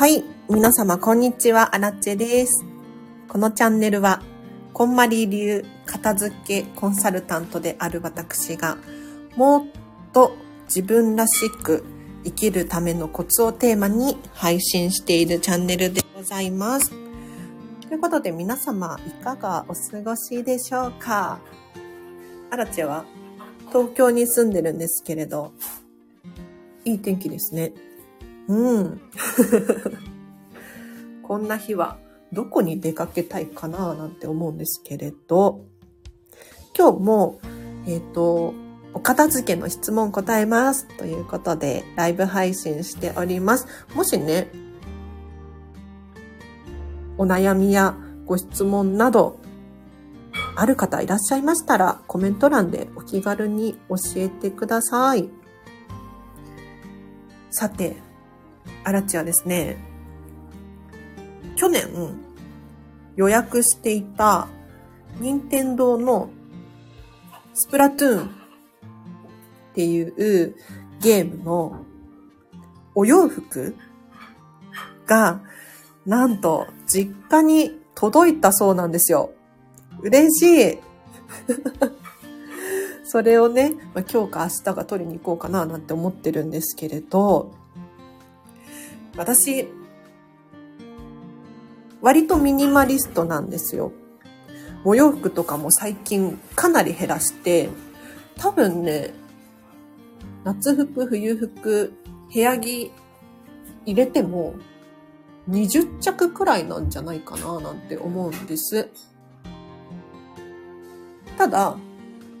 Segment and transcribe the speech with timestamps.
[0.00, 0.24] はい。
[0.48, 1.74] 皆様、こんにちは。
[1.74, 2.64] アラチェです。
[3.28, 4.22] このチャンネルは、
[4.72, 8.78] こんまり流片付けコンサルタントである私が、
[9.36, 9.66] もっ
[10.14, 11.84] と自分らしく
[12.24, 16.92] 生きるためのコツをテーマに配信しているチャンネルでございます。
[17.86, 21.40] ということで、皆様、いかがお過ごしでしょうか？
[22.50, 23.04] アラチェは
[23.68, 25.52] 東京に住んでるんですけれど、
[26.86, 27.74] いい天気ですね。
[28.50, 29.00] うん。
[31.22, 31.98] こんな日は
[32.32, 35.60] どこに出かけたいかななんて思うんですけれど、
[36.76, 37.38] 今日も、
[37.86, 38.54] えっ、と、
[38.92, 43.68] お片付けの質問答えますということでライブ配信しております。
[43.94, 44.50] もしね、
[47.18, 47.94] お悩みや
[48.26, 49.38] ご質問など
[50.56, 55.28] ある方いらっしゃいましたらコメント欄でお気軽に教えてください。
[57.50, 58.09] さて、
[58.84, 59.76] アラチはですね、
[61.56, 61.88] 去年
[63.16, 64.48] 予約していた
[65.18, 66.30] 任天堂の
[67.54, 68.28] スプラトゥーンっ
[69.74, 70.56] ていう
[71.00, 71.84] ゲームの
[72.94, 73.76] お洋服
[75.06, 75.42] が
[76.06, 79.32] なんと実家に届いたそうなんですよ。
[80.00, 80.78] 嬉しい。
[83.04, 87.52] それをね、まあ、今日か明日が取りに行こうかななんて思ってるんですけれど、
[89.16, 89.68] 私、
[92.00, 93.92] 割とミニマリストなんですよ。
[94.84, 97.68] お洋服とかも最近かなり減らして、
[98.36, 99.12] 多分ね、
[100.44, 101.92] 夏服、冬服、
[102.32, 102.90] 部屋着
[103.84, 104.54] 入れても
[105.48, 108.88] 20着くらいなんじゃないかななんて思うんです。
[111.36, 111.76] ただ、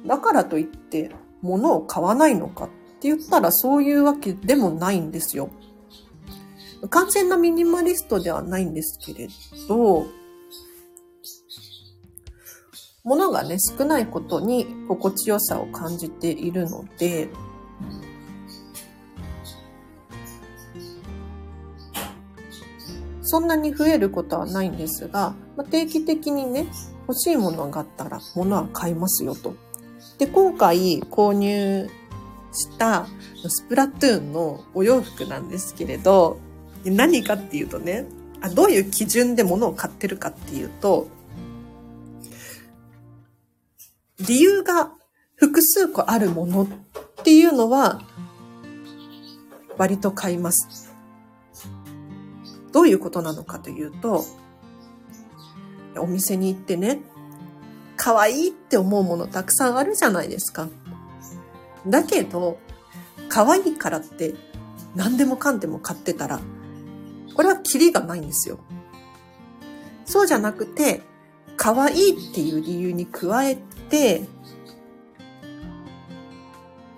[0.06, 1.10] だからといって
[1.42, 2.68] 物を買わないのかっ
[3.00, 5.50] て言ったらそういうわけでもないんですよ。
[6.88, 9.28] 完全なミニマリストではないんですけれ
[9.68, 10.06] ど、
[13.04, 17.28] 物がね、少ないことに心地よさを感じているので、
[23.22, 26.66] そんなに増えることはないんですが、まあ、定期的にね、
[27.06, 29.54] 欲しいものがあったら物は買いますよと。
[30.18, 31.88] で、今回購入
[32.52, 33.06] した
[33.46, 36.38] スプラトゥーンのお洋服なんですけれど、
[36.84, 38.06] 何かっていうとね、
[38.40, 41.08] あどういう基準で物を買ってるかっていうと、
[44.26, 44.92] 理由が
[45.36, 46.66] 複数個あるものっ
[47.22, 48.02] ていうのは、
[49.78, 50.90] 割と買います。
[52.72, 54.24] どういうことなのかというと、
[55.96, 57.00] お店に行ってね、
[57.96, 60.68] 可愛いって思うものたくさんあるじゃないですか。
[61.86, 62.58] だけど、
[63.28, 64.34] 可愛いからって
[64.94, 66.40] 何でもかんでも買ってたら、
[67.40, 68.58] これはキリがないんですよ。
[70.04, 71.00] そうじゃなくて、
[71.56, 73.56] 可愛いっていう理由に加え
[73.88, 74.28] て、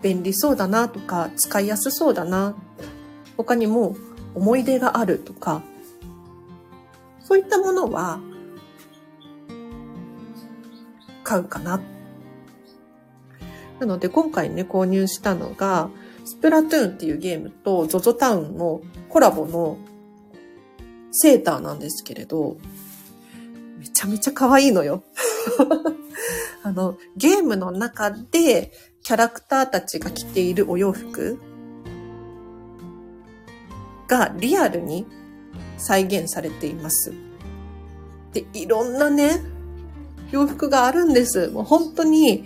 [0.03, 2.57] 便利そうだなとか、使いやすそうだな、
[3.37, 3.95] 他にも
[4.35, 5.63] 思い出があるとか、
[7.21, 8.19] そういったものは、
[11.23, 11.81] 買うかな。
[13.79, 15.89] なので今回ね、購入したのが、
[16.25, 19.79] スプラトゥーンっていうゲームと ZOZO タウンのコラボの
[21.13, 22.57] セーターなんですけれど、
[23.79, 25.05] めちゃめちゃ可愛いのよ。
[26.65, 31.39] あの、ゲームの中でキャラクターたちが着ているお洋服
[34.09, 35.07] がリアルに
[35.77, 37.13] 再現されています。
[38.33, 39.43] で、いろんなね、
[40.31, 41.49] 洋服があるんです。
[41.49, 42.45] もう本当に、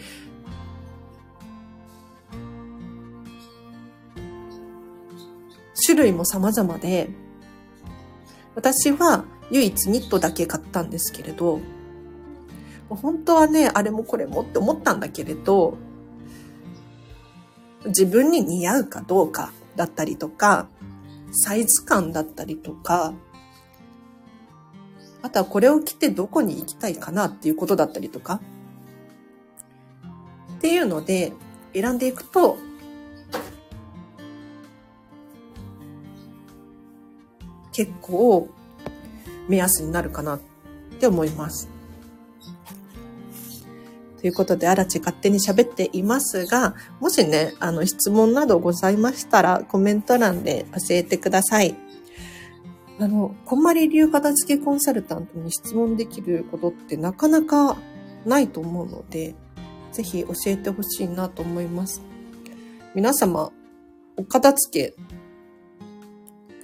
[5.86, 7.10] 種類も様々で、
[8.56, 11.60] 私は唯一ニットだけ買ったんですけれど、
[12.88, 15.76] 本当はね、あれもこれもって思ったんだけれど、
[17.84, 20.68] 自分に似合うかどうかだったりとか、
[21.32, 23.12] サイズ感だったりとか、
[25.22, 28.40] あとはこれを着てどこに行きたいかなっていうことだったりとか、
[30.56, 31.32] っていうので
[31.74, 32.56] 選んでいくと、
[37.76, 38.48] 結構
[39.48, 40.40] 目安になるかなっ
[40.98, 41.68] て思います。
[44.18, 51.76] ということで、あらち勝手に喋っていますが、もしね、あの、質問などございましたら、コメント欄で教えてください。
[52.98, 57.76] あの、こんまり流片付けコンサルタントに質問できることってなかなか
[58.24, 59.34] ないと思うので、
[59.92, 62.00] ぜひ教えてほしいなと思います。
[62.94, 63.52] 皆様、
[64.16, 64.94] お片付け、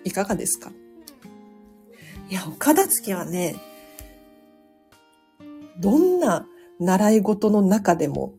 [0.04, 0.72] いかがですか？
[2.28, 3.56] いや、お片付けはね、
[5.78, 6.46] どんな
[6.78, 8.34] 習い事の中でも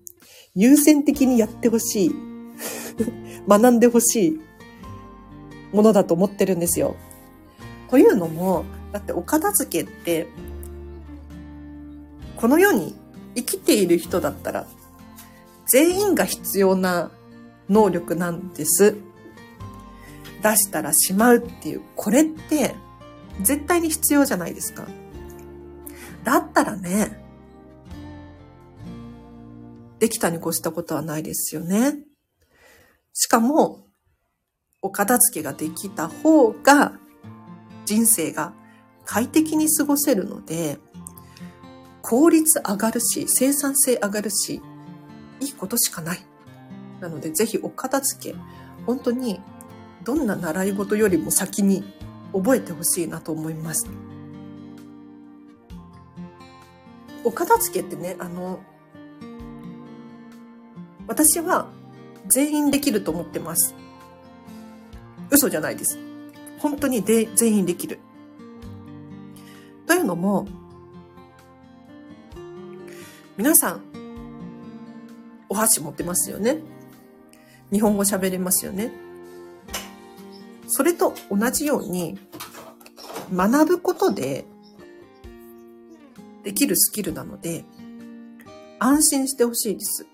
[0.56, 2.16] 優先的にやってほしい。
[3.48, 4.40] 学んでほしい
[5.74, 6.96] ものだと思ってるんですよ。
[7.90, 10.28] というのも、だってお片付けって、
[12.38, 12.96] この世に
[13.36, 14.68] 生きている人だったら、
[15.66, 17.12] 全員が必要な
[17.70, 18.96] 能力なんです。
[20.42, 22.76] 出したらしまうっていう、これって
[23.42, 24.86] 絶対に必要じゃないですか。
[26.24, 27.24] だったらね、
[30.00, 31.98] できたに越したことはないですよね。
[33.14, 33.88] しかも、
[34.82, 36.94] お片付けができた方が、
[37.86, 38.54] 人生が
[39.06, 40.80] 快適に過ごせるので、
[42.02, 44.62] 効率上がるし、生産性上がるし、
[45.40, 46.26] いいことしかない。
[47.00, 48.36] なので、ぜひお片付け、
[48.86, 49.40] 本当に
[50.04, 51.84] どんな習い事よりも先に
[52.34, 53.88] 覚えてほしいなと思います。
[57.24, 58.60] お片付けってね、あの、
[61.08, 61.70] 私は
[62.28, 63.76] 全員できると思ってます。
[65.30, 65.98] 嘘じゃないです。
[66.60, 68.00] 本当にで全員できる。
[69.86, 70.48] というのも、
[73.38, 73.82] 皆さん、
[75.50, 76.58] お箸持ってますよね。
[77.72, 78.92] 日本語喋れますよね。
[80.76, 82.18] それと同じように、
[83.32, 84.44] 学ぶことで
[86.44, 87.64] できるスキルなので、
[88.80, 90.08] 安心してほしいです。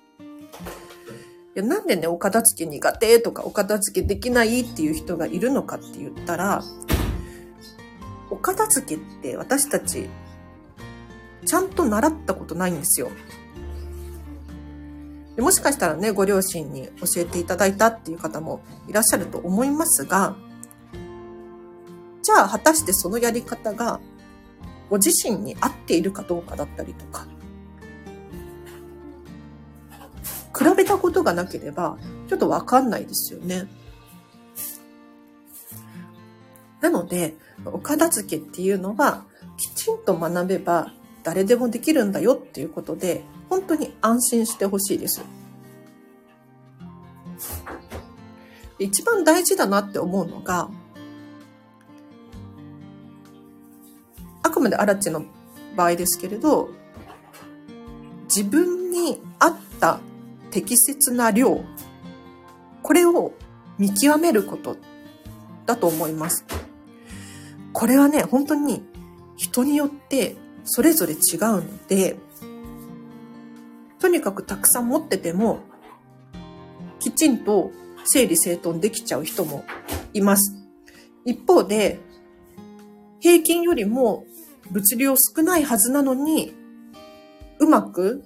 [1.55, 6.61] いやなんでね、お片付け苦手とか、お片付けできないっていう人がいるのかって言ったら、
[8.29, 10.09] お片付けって私たち、
[11.45, 13.09] ちゃんと習ったことないんですよ。
[15.37, 18.59] でもしかしたらね、ご両親に教えていただいたっていう方も
[18.89, 20.35] いらっしゃると思いますが、
[22.21, 23.99] じゃあ果たしてそのやり方が
[24.89, 27.27] ご自身に合っているかどうかだったりとか、
[30.57, 33.67] 比べたことがなければ、ちょっとわかんないですよね。
[36.81, 37.35] なので、
[37.65, 39.25] お片付けっていうのは、
[39.57, 40.93] きちんと学べば
[41.23, 45.21] 誰でもできるんだよっていうことで、本当に安心してほしいです。
[48.79, 50.69] 一番大事だなって思うのが、
[54.43, 55.23] あくまでアラチの
[55.75, 56.69] 場合ですけれど、
[58.25, 59.99] 自分に合った
[60.51, 61.63] 適切な量、
[62.81, 63.33] これを
[63.77, 64.77] 見極めること
[65.65, 66.45] だと思います。
[67.73, 68.83] これはね、本当に
[69.37, 72.17] 人によってそれぞれ違うので、
[73.99, 75.59] とにかくたくさん持ってても、
[76.99, 77.71] きちんと
[78.05, 79.63] 整理整頓できちゃう人も
[80.13, 80.53] います。
[81.25, 81.99] 一方で、
[83.19, 84.25] 平均よりも
[84.71, 86.53] 物量少ないはずなのに、
[87.59, 88.23] うまく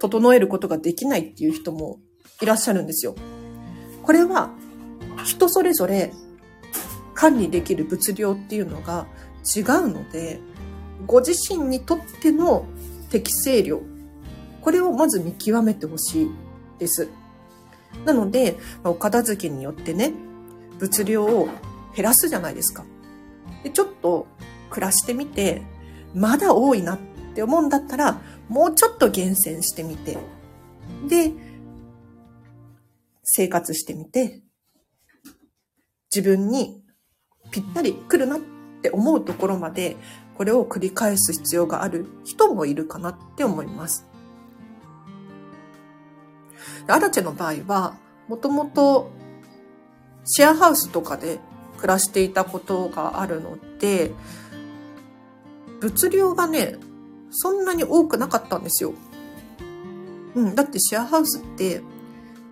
[0.00, 1.98] 整えることができないっていう人も
[2.40, 3.14] いらっしゃるんですよ。
[4.02, 4.50] これは
[5.24, 6.12] 人それぞれ
[7.14, 9.06] 管理できる物量っていうのが
[9.56, 10.40] 違うので、
[11.06, 12.66] ご自身にとっての
[13.10, 13.80] 適正量、
[14.60, 16.30] これをまず見極めてほしい
[16.78, 17.08] です。
[18.04, 20.12] なので、お片付けによってね、
[20.78, 21.48] 物量を
[21.94, 22.84] 減らすじゃないですか。
[23.62, 24.26] でちょっと
[24.70, 25.62] 暮らしてみて、
[26.14, 26.98] まだ多いなっ
[27.34, 30.18] て思うんだったら、もうちょっと厳選してみて、
[31.08, 31.32] で、
[33.22, 34.42] 生活してみて、
[36.14, 36.82] 自分に
[37.50, 38.40] ぴったり来るなっ
[38.82, 39.96] て思うところまで、
[40.36, 44.06] これを繰り返す必要がある人もいるかなって思います。
[46.86, 47.96] アラチェの場合は、
[48.28, 49.10] もともと
[50.24, 51.38] シェアハウスとかで
[51.82, 54.12] 暮らしていたことがあるので、
[55.80, 56.76] 物量がね、
[57.32, 58.94] そんなに多くなかったんですよ。
[60.36, 61.82] うん、だってシェアハウスって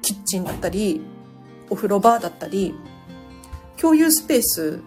[0.03, 1.01] キッチンだったり、
[1.71, 2.75] お風呂場だったり、
[3.77, 4.83] 共有スペース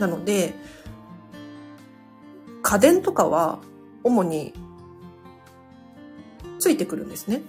[0.00, 0.54] なので、
[2.62, 3.60] 家電とかは
[4.02, 4.52] 主に
[6.58, 7.40] ついてくるんですね。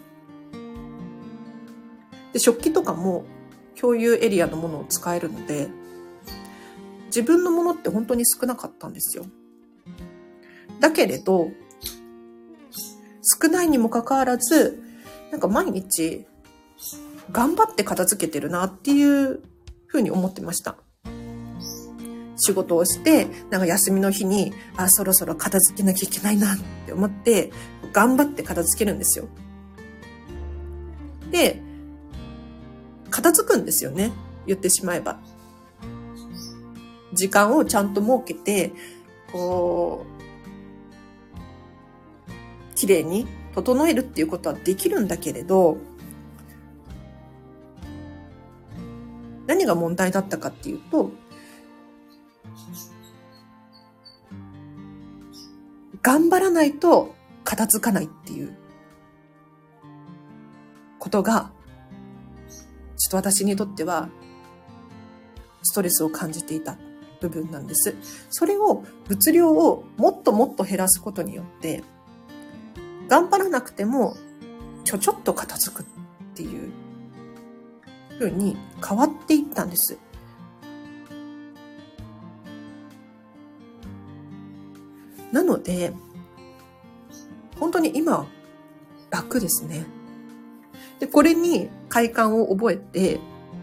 [2.31, 3.25] で、食器とかも
[3.75, 5.69] 共有エリアのものを使えるので、
[7.17, 9.25] 自分のものって本当に少なかったんですよ。
[10.79, 11.49] だけれど、
[13.41, 14.83] 少ないにもかかわらず、
[15.31, 16.27] なんか毎日
[17.31, 19.41] 頑張って片付けてるなっていう
[19.87, 20.77] ふうに思ってました。
[22.35, 27.51] 仕事をして、なんか休みの日に、あ、そろそろ片付けなきゃいけないなって思って、
[27.93, 29.27] 頑張って片付けるんですよ。
[31.31, 31.63] で、
[33.09, 34.11] 片付くんですよね。
[34.45, 35.19] 言ってしまえば。
[37.17, 38.71] 時間をちゃんと設けて、
[39.31, 40.05] こ
[42.29, 45.77] う、綺麗に整えるっていうことはできるんだけれど、
[49.47, 51.11] 何が問題だったかっていうと、
[56.03, 58.55] 頑張らないと片付かないっていう
[60.99, 61.51] ことが、
[62.97, 64.09] ちょっと私にとっては
[65.63, 66.77] ストレスを感じていた。
[67.19, 67.95] 部分なんです。
[68.29, 71.83] それを、物量をもっともっと減らすことによって、
[73.07, 74.17] 頑張らなくても
[74.83, 75.85] ちょちょっと片付くっ
[76.35, 76.71] ていう
[78.19, 79.97] 風に変わっていったんです。
[85.31, 85.93] なので、
[87.59, 88.27] 本当に今、
[89.09, 89.85] 楽ですね。
[90.99, 93.19] で、これに快感を覚えて、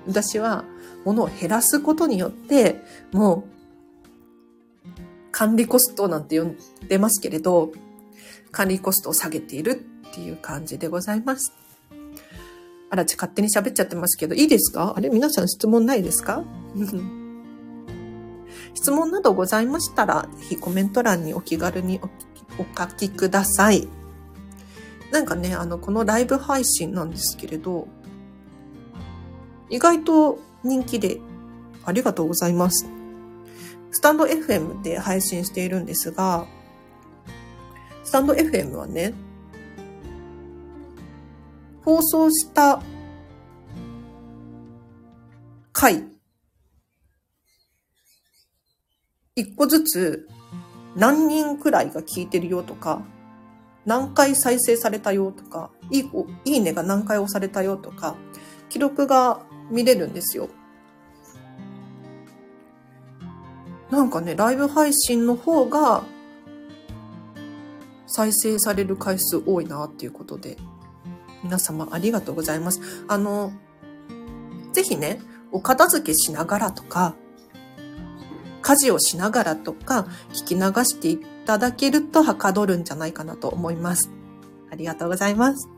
[0.07, 0.65] 私は
[1.05, 2.83] 物を減らすことによって、
[3.13, 4.93] もう、
[5.33, 6.57] 管理コストなんて呼ん
[6.89, 7.73] でますけれど、
[8.53, 9.73] 管理コストを下げている
[10.09, 11.53] っていう感じでございます。
[12.91, 14.95] あらち勝手に喋っちゃってますけど、いいですか？
[14.97, 15.09] あれ？
[15.09, 16.45] 皆さん質問ないですか？
[18.75, 22.01] 質問などございましたら、ぜひコメント欄にお気軽に
[22.59, 23.89] お書きください。
[25.11, 27.89] なんかね、あの、このライブ配信なんですけれど、
[29.71, 31.21] 意外と人気で
[31.85, 32.87] ありがとうございます。
[33.91, 36.47] スタンド FM で配信しているんですが、
[38.03, 39.15] スタンド FM はね、
[41.85, 42.83] 放送した
[45.73, 46.03] 回、
[49.37, 50.29] 一個ずつ
[50.97, 53.03] 何人くらいが聞いてるよとか、
[53.85, 56.11] 何回再生されたよとか、いい
[56.45, 58.17] いいねが何回押されたよとか、
[58.69, 59.41] 記録が
[59.71, 60.49] 見れるんですよ。
[63.91, 66.05] なんかね、ライブ配信の方が
[68.07, 70.57] 再生される回数多いなっていうことで、
[71.43, 72.81] 皆様ありがとうございます。
[73.09, 73.53] あの、
[74.73, 75.21] ぜひね、
[75.53, 77.15] お片付けしながらとか、
[78.63, 84.11] 家事をしながらとか、聞き流していただけるとはかどるんじゃないかなと思います。
[84.73, 85.69] ありがとうございます。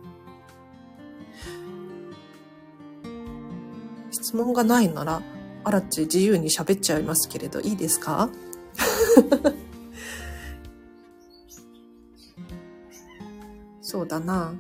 [4.17, 5.23] 質問がないなら、
[5.65, 8.31] あらっち自由に喋っちゃいますけれど、いいですか？
[13.83, 14.55] そうだな。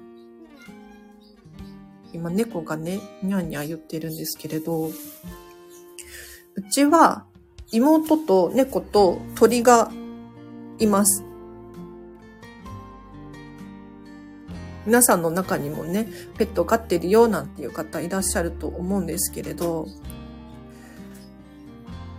[2.12, 4.92] 今猫がね、にゃんにゃ言ってるんですけれど、う
[6.70, 7.24] ちは
[7.72, 9.90] 妹と猫と鳥が
[10.78, 11.24] います。
[14.86, 19.88] 皆さんの中にもね、ペット飼ってるよなんていう方いらっしゃると思うんですけれど、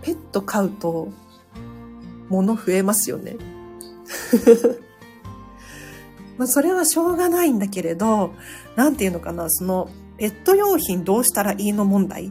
[0.02, 1.08] ペット飼うと
[2.28, 3.36] 物増えますよね。
[6.36, 8.34] まあそれはしょうがないんだけれど、
[8.76, 12.30] なんていうのかな、そのペット用品どうしたらいいの問題っ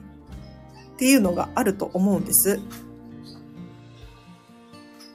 [0.98, 2.60] ていうのがあると思うんです。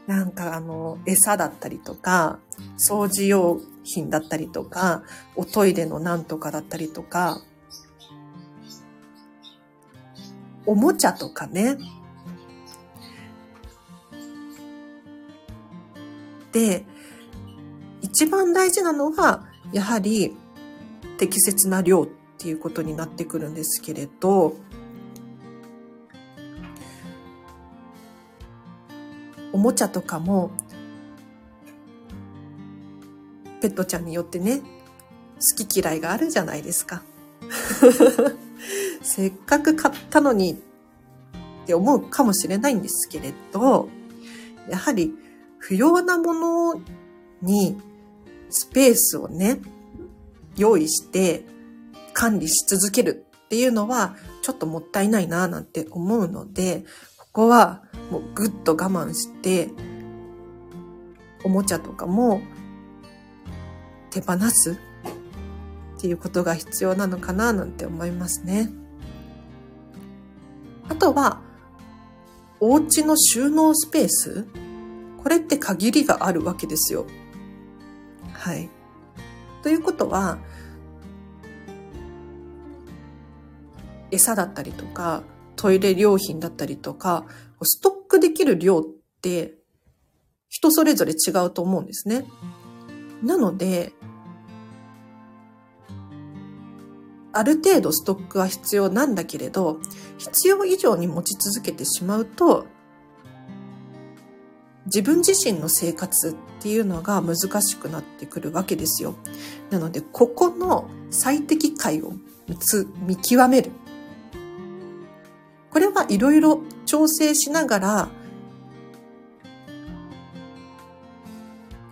[0.09, 2.41] なんかあの、餌だったりとか、
[2.76, 5.03] 掃除用品だったりとか、
[5.37, 7.43] おトイレのなんとかだったりとか、
[10.67, 11.77] おもちゃとかね。
[16.53, 16.85] で、
[18.01, 20.37] 一番大事なのは、やはり
[21.19, 22.07] 適切な量っ
[22.39, 24.55] ていうことになってくるんですけれど、
[29.53, 30.51] おもちゃとかも、
[33.62, 37.02] ペットちゃんによってね、好き嫌いがあるじゃないですか。
[39.02, 40.57] せっかく買ったのにっ
[41.66, 43.88] て思うかもしれないんですけれど、
[44.69, 45.14] やはり
[45.59, 46.81] 不要なもの
[47.40, 47.81] に
[48.50, 49.61] スペースをね、
[50.57, 51.47] 用意して
[52.12, 56.85] 管理し続けるっていうのはちょっともったいないなぁなんて思うので、
[57.16, 59.71] ここはもうぐっと我慢して、
[61.45, 62.40] おもちゃとかも
[64.12, 64.73] 手放す？
[65.97, 68.71] っていうことが必要なのかななんて思いますね。
[70.88, 71.40] あとは、
[72.61, 74.47] お家の収納スペース？
[75.23, 77.07] これって限りがあるわけですよ。
[78.33, 78.69] はい。
[79.62, 80.38] ということは、
[84.11, 85.23] 餌だったりとか、
[85.57, 87.25] トイレ用品だったりとか、
[87.62, 88.85] ストックできる量っ
[89.23, 89.54] て
[90.49, 92.26] 人それぞれ違うと思うんですね。
[93.23, 93.92] なので、
[97.33, 99.81] ある程度ストックは必要なんだけれど、
[100.19, 102.67] 必要以上に持ち続けてしまうと、
[104.87, 109.15] 自分自身の生活っていうのが難しくなってくるわけですよ。
[109.71, 112.12] なので、ここの最適解を
[113.07, 113.71] 見極める。
[115.71, 118.09] これはいろいろ調整しながら、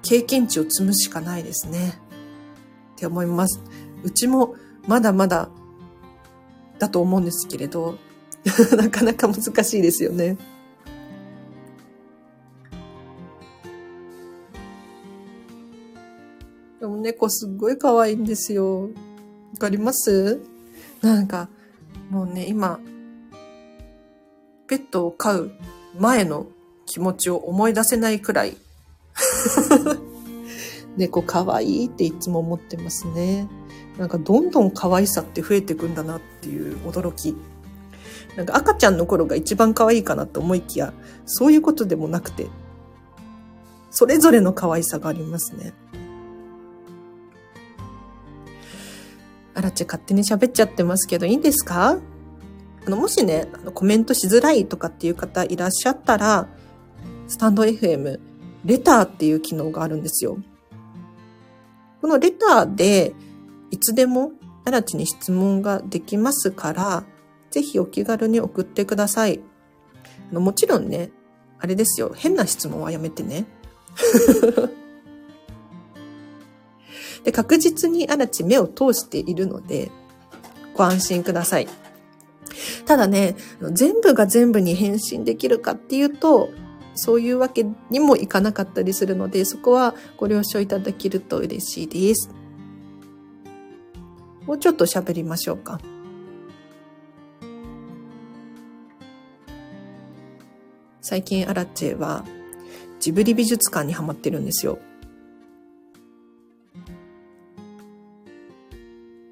[0.03, 1.95] 経験値を積むしかないですね。
[2.97, 3.63] って思います。
[4.03, 4.57] うちも
[4.87, 5.49] まだまだ
[6.79, 7.99] だと思うんですけれど、
[8.77, 10.37] なかなか難しいですよね。
[16.81, 18.85] でも猫すっごい可愛いんですよ。
[18.85, 18.89] わ
[19.59, 20.41] かります？
[21.03, 21.49] なんか、
[22.11, 22.81] もうね、今、
[24.67, 25.51] ペットを飼う
[25.99, 26.47] 前の
[26.87, 28.57] 気持ちを思い出せないくらい
[30.97, 33.49] 猫可愛いっていつも思ってますね。
[34.01, 37.37] なんかどんどん可愛さって増えていくんだなっていう驚き。
[38.35, 40.95] なんか赤ちゃんの頃が一番可愛いかなと思いきや、
[41.27, 42.47] そういうことでもなくて、
[43.91, 45.75] それぞれの可愛さがありますね。
[49.53, 51.99] あらち勝手に喋っちゃってますけど、いいんですか？
[52.87, 56.49] あの、もしね、コメントしづらいとかっていう方いらっしゃったら、
[57.29, 58.19] スタンド FM、
[58.65, 60.39] レターっていう機能があるんですよ。
[62.01, 63.13] このレターで、
[63.81, 64.33] つでも、
[64.65, 67.05] あらちに質問ができますから、
[67.51, 69.41] ぜひお気軽に送ってください。
[70.31, 71.11] あのもちろんね、
[71.59, 73.47] あれですよ、変な質問はやめてね。
[77.25, 79.91] で、確実にあらち目を通しているので、
[80.75, 81.69] ご安心ください。
[82.87, 83.37] ただね、
[83.73, 86.51] 全部が全部に返信できるかっていうと、
[86.95, 92.31] そういうわけにもいかなかったりするので、そこはご了承いただけると嬉しいです。
[94.51, 95.79] もうちょっと喋りましょうか。
[101.01, 102.25] 最近アラチェは
[102.99, 104.81] ジブリ美術館にハマってるんですよ。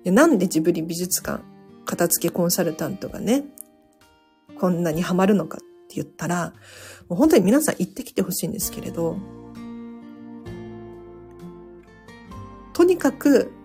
[0.04, 1.42] でなんでジブリ美術館
[1.84, 3.42] 片付けコンサルタントがね、
[4.56, 6.52] こんなにハマるのかって言ったら、
[7.08, 9.16] もう本当に皆さん行ってきてほしいんですけれど、
[12.72, 13.57] とにかく、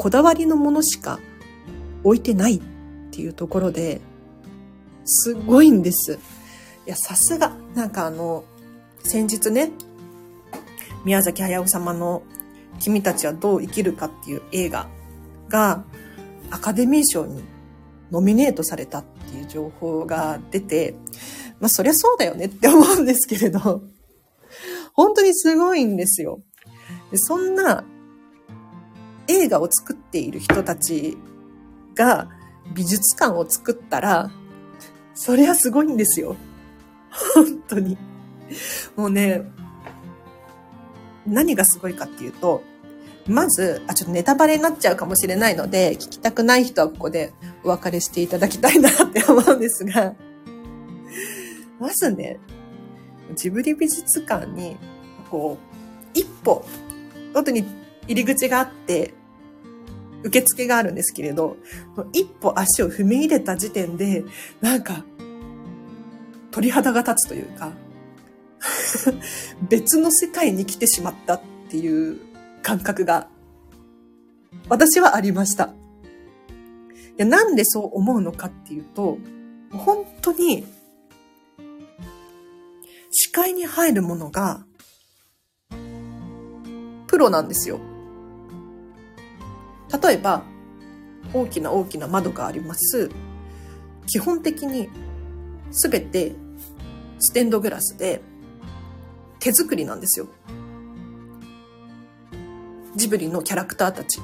[0.00, 1.20] こだわりのものしか
[2.04, 2.60] 置いてないっ
[3.10, 4.00] ていうところで、
[5.04, 6.18] すごいんです。
[6.86, 8.44] いや、さすが、なんかあの、
[9.04, 9.72] 先日ね、
[11.04, 12.22] 宮崎駿様の
[12.78, 14.88] 君たちはどう生きるかっていう映画
[15.50, 15.84] が
[16.50, 17.44] アカデミー賞に
[18.10, 20.94] ノミネートされたっていう情報が出て、
[21.60, 23.82] まあそりゃそうだよねって思うんですけれど、
[24.94, 26.40] 本当にすごいんですよ。
[27.16, 27.84] そんな
[29.40, 31.16] 映画を作っている人たち
[31.94, 32.28] が
[32.74, 34.30] 美術館を作ったら、
[35.14, 36.36] そりゃすごいんですよ。
[37.34, 37.98] 本当に。
[38.96, 39.42] もうね、
[41.26, 42.62] 何がすごいかっていうと、
[43.26, 50.14] まず、あ、ちょっとネタバレになっちゃうかもしれないので、聞きたくない人はここでお別れしていただきたいなって思うんですが、
[51.78, 52.40] まずね、
[53.34, 54.76] ジブリ美術館に、
[55.30, 56.64] こう、一歩、
[57.34, 57.64] 本当に
[58.08, 59.14] 入り口があって、
[60.22, 61.56] 受付があるんですけれど、
[62.12, 64.24] 一歩足を踏み入れた時点で、
[64.60, 65.04] なんか、
[66.50, 67.72] 鳥肌が立つというか、
[69.68, 72.18] 別の世界に来てしまったっていう
[72.62, 73.28] 感覚が、
[74.68, 75.66] 私はありました。
[75.66, 75.70] い
[77.16, 79.18] や、なんでそう思うのかっていうと、
[79.72, 80.66] 本当に、
[83.10, 84.64] 視界に入るものが、
[87.06, 87.80] プロなんですよ。
[89.92, 90.44] 例えば、
[91.32, 93.10] 大きな大きな窓があります。
[94.06, 94.88] 基本的に
[95.70, 96.34] すべて
[97.18, 98.20] ステンドグラスで
[99.38, 100.28] 手作りなんですよ。
[102.96, 104.20] ジブリのキャラクターたち。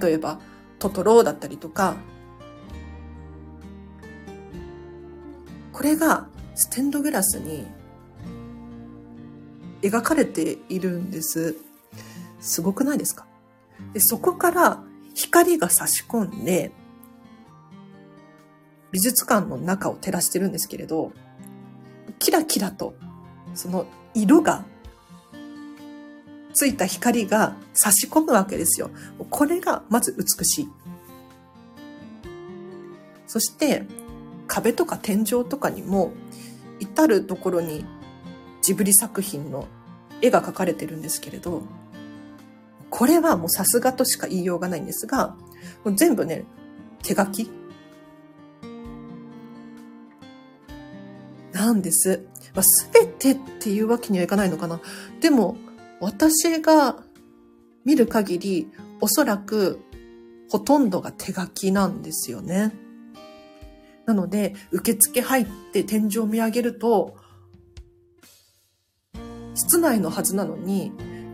[0.00, 0.40] 例えば、
[0.78, 1.96] トトロだったりとか、
[5.72, 7.66] これがステンドグラスに
[9.80, 11.56] 描かれているんです。
[12.40, 13.26] すごくないですか？
[13.92, 14.82] でそこから
[15.14, 16.72] 光が差し込んで、
[18.90, 21.12] 美術館の中を照らしてるんですけれど、
[22.18, 22.94] キラキラと、
[23.54, 24.64] その色が
[26.54, 28.90] ついた光が差し込むわけですよ。
[29.30, 30.68] これがまず美しい。
[33.26, 33.84] そして
[34.46, 36.12] 壁とか天井とかにも
[36.80, 37.86] 至るところに
[38.60, 39.66] ジブリ作品の
[40.20, 41.62] 絵が描かれてるんですけれど、
[42.94, 45.34] これはもうさすがとしか言いようがないんですが、
[45.82, 46.44] もう全部ね、
[47.02, 47.50] 手書き？
[51.52, 52.26] なんです。
[52.60, 54.78] す、べ、てっていうわけにはいかないのかな。
[55.20, 55.56] でも、
[56.00, 57.02] 私が
[57.86, 59.80] 見る限り、おそらく
[60.50, 62.74] ほとんどが手書きなんですよね。
[64.04, 67.16] なので、受付入って天井を見上げると、
[69.54, 70.92] 室内のはずなのに、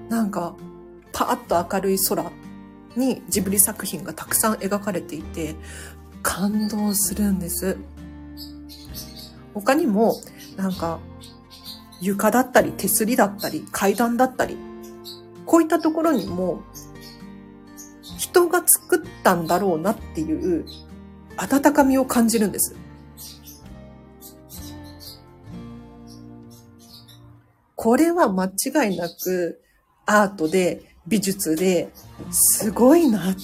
[0.08, 0.54] なんか、
[1.18, 2.30] パーッと明るい空
[2.94, 5.56] にジブリ作品がたくさん描かれていて、
[6.22, 7.76] 感動するんです。
[9.52, 10.14] 他にも、
[10.56, 11.00] なんか、
[12.00, 14.56] 床だったり、手すりだったり、階段だったり、
[15.44, 16.62] こういったところにも、
[18.16, 20.66] 人が作ったんだろうなっていう
[21.36, 22.76] 温かみを感じるんです。
[27.74, 29.60] これは間違いなく
[30.06, 31.90] アートで美術で
[32.30, 33.34] すごいな。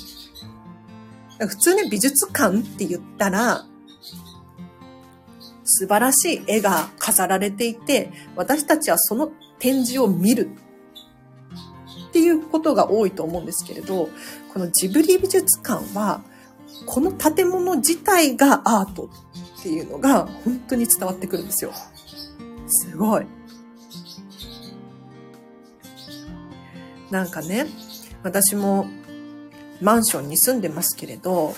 [1.38, 3.66] 普通ね、美術館って言ったら、
[5.64, 10.50] 素晴らしい絵が飾られていて、私たちはその展示を見る
[12.08, 14.08] っていうことが多いと思うんですけれど、
[14.52, 16.22] このジブリ美術館は、
[16.86, 19.08] この建物自体がアート
[19.60, 21.72] っていうのが本当に伝わってくるんですよ。
[22.66, 23.26] すごい。
[27.14, 27.68] なんかね、
[28.24, 28.88] 私も
[29.80, 31.54] マンションに住んでますけれど、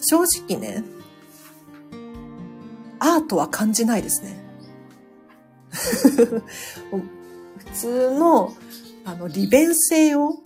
[0.00, 0.82] 正直ね、
[2.98, 4.36] アートは感じないですね。
[6.90, 8.52] 普通の、
[9.04, 10.42] あの、利便性を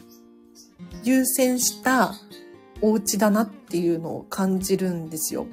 [1.02, 2.12] 優先した
[2.82, 5.46] お家だなっていうのを感じるんですよ。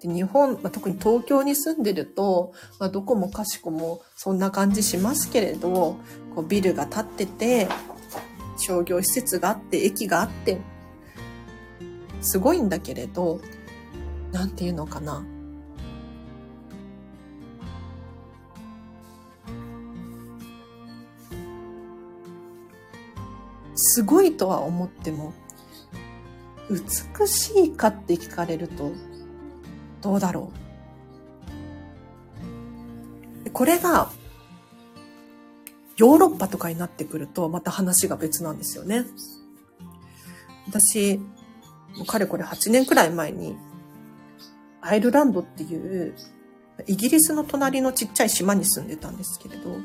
[0.00, 5.96] で日本、まあ、特に東京に住んでると、まあ、どこもかしこもそんな感じしますけれど、
[6.34, 7.68] こうビルが建ってて、
[8.56, 10.58] 商業施設があって、駅があって、
[12.22, 13.40] すごいんだけれど、
[14.32, 15.24] なんていうのかな。
[23.74, 25.32] すごいとは思っても、
[26.70, 28.92] 美しいかって聞かれると、
[30.00, 30.50] どうだろ
[33.46, 33.50] う。
[33.50, 34.10] これが、
[35.96, 39.04] ヨーロッパとかになってくると、また話が別なんですよね。
[40.68, 41.18] 私、
[41.96, 43.56] もうかれこれ8年くらい前に、
[44.80, 46.14] アイルランドっていう、
[46.86, 49.76] イギリスの隣のちっちゃい島に住んでたんですけれど、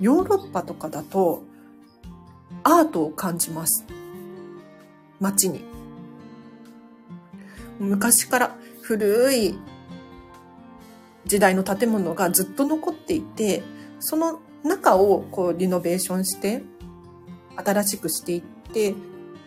[0.00, 1.42] ヨーロッパとかだと、
[2.64, 3.86] アートを感じます。
[5.20, 5.77] 街に。
[7.78, 9.58] 昔から古い
[11.26, 13.62] 時代の建物がずっと残っていて、
[14.00, 16.62] その中をこうリノベーションして、
[17.56, 18.94] 新しくしていって、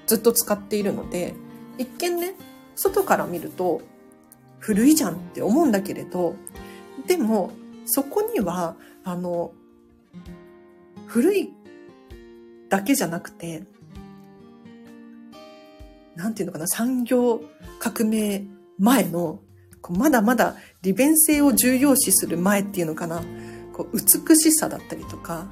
[0.06, 1.34] ずっと使っているので、
[1.78, 2.36] 一見ね、
[2.76, 3.82] 外から見ると
[4.60, 6.36] 古いじゃんって思うんだけれど、
[7.08, 7.52] でも、
[7.86, 9.54] そこには、あの、
[11.08, 11.54] 古い
[12.70, 13.63] だけじゃなくて、
[16.15, 17.41] なんていうのかな、産業
[17.80, 18.45] 革命
[18.78, 19.39] 前の、
[19.89, 23.24] まだまだ利便性を重要視する前っていうのかな、
[23.74, 25.47] こう美しさだったりとか、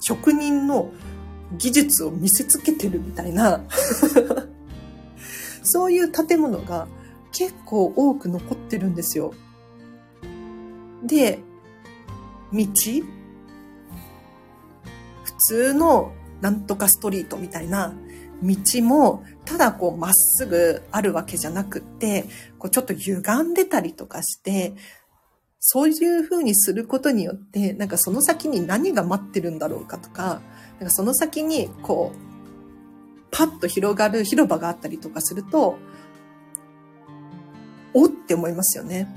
[0.00, 0.92] 職人の
[1.58, 3.64] 技術を見せつけてるみたいな
[5.62, 6.88] そういう建物が
[7.32, 9.34] 結構多く残ってるんですよ。
[11.04, 11.40] で、
[12.52, 12.66] 道
[15.24, 17.94] 普通のなんとかストリートみたいな
[18.42, 22.24] 道も、ただこうまっすぐあるわけじゃなくって、
[22.58, 24.74] こうちょっと歪んでたりとかして、
[25.58, 30.40] そういう風にすることによって、なんかその先に何が待ってるんだろうかとか、
[30.78, 32.30] なんかその先にこう、
[33.30, 35.78] パッと広がる広場があったりとかすると、
[37.92, 39.14] おって思いますよね。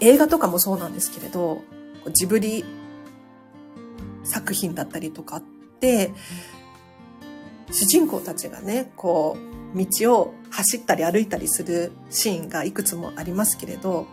[0.00, 1.62] 映画とかもそうなんですけれど、
[2.12, 2.64] ジブリ
[4.24, 5.42] 作品だったりとかっ、
[7.70, 9.36] 主人公たちがね、こ
[9.74, 14.06] う、道を走ったり歩いたりするシーンがいくつもありますけれど、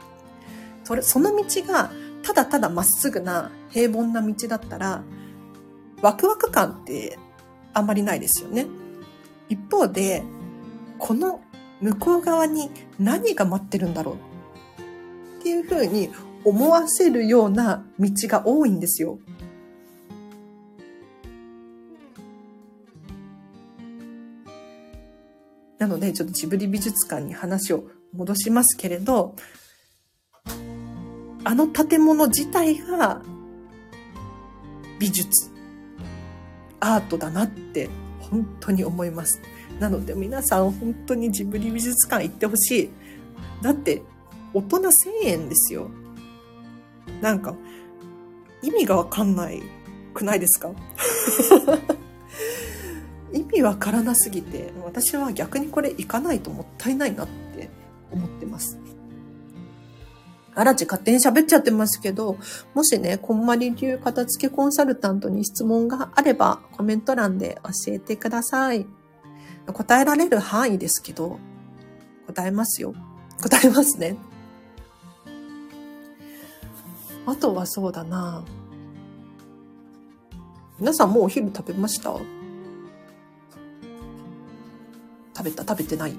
[0.83, 1.91] それ、その道が
[2.23, 5.03] ただただまっすぐな平凡な道だったら、
[6.01, 7.17] ワクワク感って
[7.73, 8.67] あんまりないですよね。
[9.49, 10.23] 一方で、
[10.97, 11.41] この
[11.81, 14.15] 向こう側に何が待ってるんだろう
[15.39, 16.09] っていうふうに
[16.43, 19.19] 思わせるような道が多いんですよ。
[25.85, 29.35] なので、ちょっとジブリ美術館に話を戻しますけれど、
[31.43, 33.21] あの建物自体が
[34.97, 35.51] 美術。
[36.79, 37.87] アートだなって
[38.19, 39.39] 本当に思います。
[39.79, 42.89] なので皆さん本当にジブリ美術館行ってほしい。
[43.61, 44.01] だって
[44.55, 44.89] 大人1000
[45.25, 45.91] 円ですよ。
[47.21, 47.55] なんか
[48.63, 49.61] 意味がわかんない
[50.15, 50.71] くないですか？
[53.35, 57.69] 意味わからなすぎて、私は逆にこれ行かないともったいないなって
[58.11, 58.79] 思ってます。
[60.57, 62.37] あらち勝手に喋っちゃってますけど、
[62.73, 68.87] もしね、こんまり流片付けコンサルタントに質問があれば、コメント欄で教えてください。
[69.73, 71.39] 答えられる範囲ですけど、
[72.27, 72.93] 答えますよ。
[73.43, 74.15] 答えますね。
[77.25, 78.43] あとはそうだな
[80.79, 82.13] 皆さんもうお昼食べました？
[85.35, 86.15] 食べた食べてない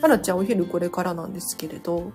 [0.00, 2.12] あらちゃんお昼これからなんですけれど、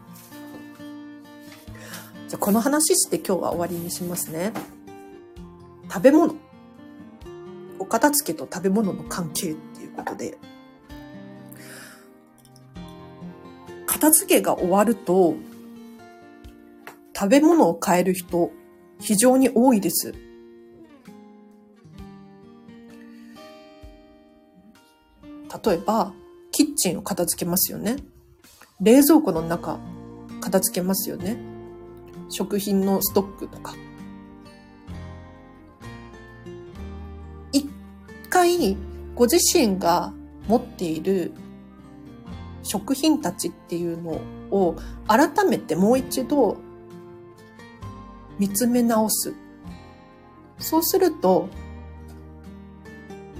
[2.30, 4.54] じゃこの話して今日は終わりにしますね。
[5.90, 6.36] 食べ物。
[7.80, 10.38] お片付けと食べ物の関係っていうことで。
[13.86, 15.36] 片付けが終わると、
[17.16, 18.52] 食べ物を変える人、
[19.00, 20.14] 非常に多いです。
[25.66, 26.14] 例えば、
[26.52, 27.96] キッチンを片付けますよね。
[28.82, 29.80] 冷蔵庫の中、
[30.42, 31.38] 片付けますよね。
[32.30, 33.74] 食品のストックとか。
[37.52, 37.68] 一
[38.30, 38.76] 回、
[39.16, 40.14] ご自身が
[40.48, 41.32] 持っている
[42.64, 44.20] 食品たちっていうの
[44.52, 44.76] を
[45.08, 46.58] 改めてもう一度
[48.40, 49.34] 見つめ直す。
[50.60, 51.50] そうすると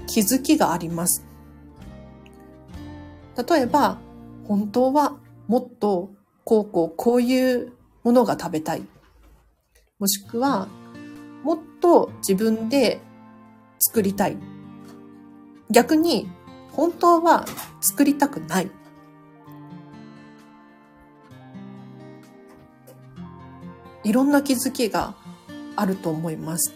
[0.06, 1.26] 気づきがあります。
[3.36, 3.98] 例えば、
[4.46, 5.18] 本当は
[5.48, 6.10] もっと
[6.44, 8.82] こうこうこういうものが食べたい。
[9.98, 10.68] もしくは、
[11.42, 13.00] もっと自分で
[13.78, 14.36] 作りたい。
[15.70, 16.28] 逆に、
[16.72, 17.44] 本当は
[17.80, 18.70] 作りたくない。
[24.04, 25.14] いろんな気づきが
[25.76, 26.74] あると思います。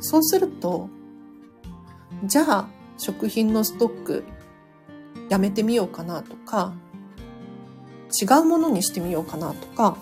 [0.00, 0.88] そうすると、
[2.24, 4.24] じゃあ食品のストック
[5.34, 6.74] やめてみようかなとか、
[8.22, 9.98] 違うものにしてみようかなとか、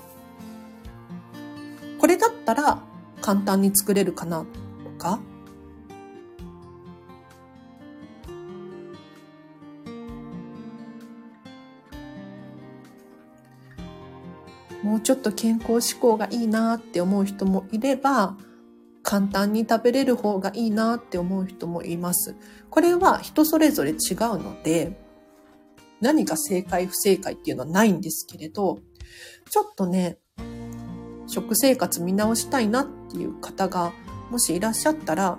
[1.98, 2.82] これだったら
[3.22, 4.44] 簡単に作れるかな
[4.84, 5.20] とか、
[14.82, 18.36] もうちょっと健康志向がいいなって思う人もいれば、
[19.02, 22.36] 簡単に食べれる方がいいなって思う人もいます。
[22.68, 23.96] これは人それぞれ違う
[24.36, 25.01] ので、
[26.02, 28.80] 何が正解不正解っていうのはないんですけれど、
[29.48, 30.18] ちょっとね、
[31.28, 33.92] 食生活見直したいなっていう方が
[34.28, 35.38] もしいらっしゃったら、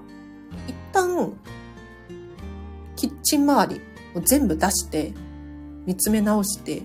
[0.68, 1.34] 一旦、
[2.96, 3.82] キッチン周り
[4.16, 5.14] を全部出して、
[5.86, 6.84] 見つめ直して、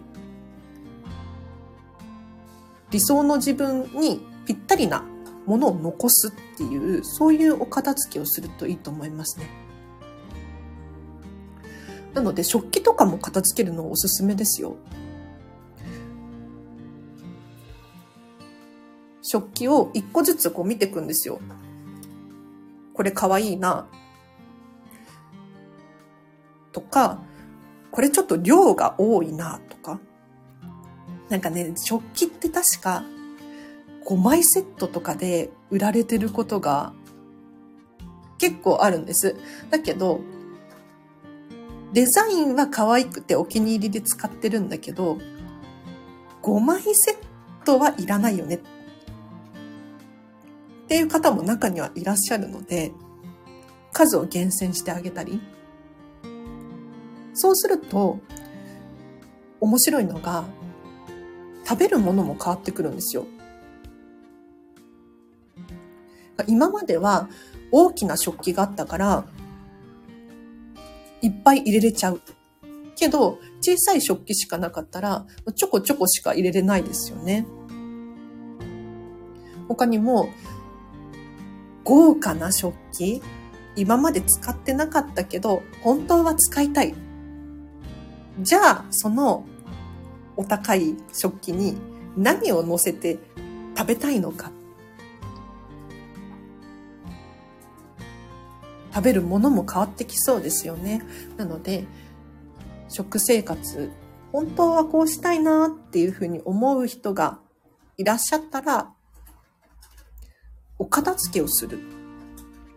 [2.91, 5.05] 理想の自分にぴったりな
[5.47, 9.68] ものを残すっていう、そういうお片付けをするといいと思いますね。
[12.19, 14.75] なので食器とかも片付けるのおすすめですよ。
[19.23, 21.39] 食器を一個ずつこう見ていくんですよ。
[22.93, 23.87] これかわいいな。
[26.73, 27.21] とか、
[27.93, 30.01] これちょっと量が多いなとか。
[31.29, 33.05] なんかね、食器って確か
[34.07, 36.93] 5枚セットとかで売られてることが
[38.39, 39.37] 結構あるんです。
[39.71, 40.21] だけど、
[41.93, 45.19] デザインは可愛くてお気に入りで使ってるんだけど、
[46.43, 47.17] 5枚セッ
[47.65, 48.57] トはいらないよね。
[48.57, 48.61] っ
[50.89, 52.93] ていう方も中にはいらっしゃるので、
[53.93, 55.41] 数を厳選してあげたり。
[57.35, 58.19] そうすると、
[59.61, 60.45] 面白いのが、
[61.67, 63.27] 食べるものも変わってくるんですよ。
[66.47, 67.29] 今までは
[67.73, 69.25] 大きな食器があったから、
[71.23, 72.21] いっぱい入れれちゃう。
[72.97, 77.47] けど、小さい食器しかなかったら、ちょこちょこしか入れれないですよね。
[79.69, 80.31] 他にも、
[81.85, 83.23] 豪華な食器
[83.77, 86.95] 今まで使ってなかったけど、本当は使いたい。
[88.41, 89.47] じゃあ、その
[90.37, 91.77] お高い食器に
[92.17, 93.19] 何を乗せて
[93.77, 94.51] 食べたいのか
[98.99, 101.03] 食べるものも変わってきそうですよね。
[101.37, 101.85] なので、
[102.89, 103.93] 食生活、
[104.33, 107.39] 本当はこうしたいなっていうふうに思う人が
[107.97, 108.91] いらっしゃったら、
[110.81, 111.79] お片付けをする。
[111.79, 111.81] っ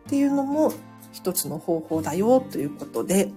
[0.09, 0.71] ていうのも
[1.11, 3.31] 一つの方法だよということで、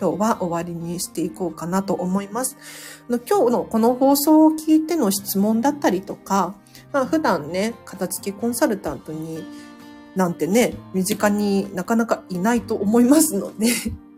[0.00, 2.56] 今日は終わりにしていこうかなと思います。
[3.08, 6.56] 今日のこの放送を聞いての質問だったりとか、
[6.92, 9.44] まあ、普段ね、片付きコンサルタントに
[10.16, 13.68] なんてね、身近になかなかいないと思いますので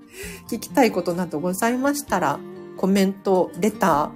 [0.49, 2.39] 聞きたいことなどございましたら、
[2.77, 4.11] コメント、レタ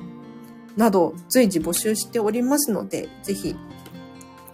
[0.77, 3.57] ーなど随時募集しておりますので、ぜひ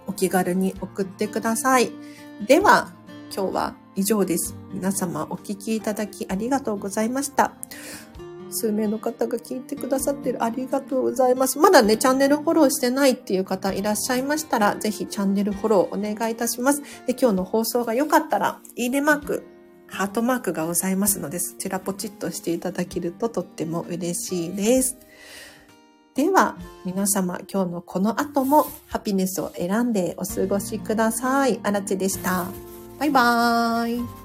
[0.06, 1.92] お気軽に送ってください。
[2.46, 2.92] では、
[3.34, 4.56] 今日は以上です。
[4.72, 7.52] 皆様お聞きいただきありがとうございました。
[8.52, 10.42] 数名の方が聞いてくださってる。
[10.42, 11.58] ありがとうございます。
[11.58, 16.82] まだね、チャンネルフォローしてないっていう方いらっしゃいましたら、ぜひチャンネルフォローお願いいたします。
[17.06, 19.44] で、今日の放送が良かったら、いいねマーク、
[19.86, 24.96] ハートマークがございますので、そちらポチッとしていただけるととっても嬉しいです。
[26.14, 31.58] では、皆様、今日のこの後もハピネスを選んでお過ごしください。
[31.62, 32.46] あらちでした。
[32.98, 34.21] バイバーイ。